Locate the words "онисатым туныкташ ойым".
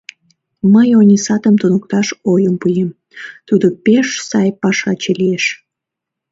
0.99-2.55